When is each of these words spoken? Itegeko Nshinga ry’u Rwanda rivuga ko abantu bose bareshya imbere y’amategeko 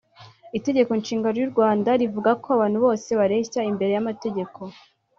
Itegeko 0.57 0.91
Nshinga 0.99 1.27
ry’u 1.35 1.49
Rwanda 1.51 1.89
rivuga 2.01 2.31
ko 2.41 2.47
abantu 2.55 2.77
bose 2.85 3.09
bareshya 3.19 3.61
imbere 3.71 3.91
y’amategeko 3.93 4.59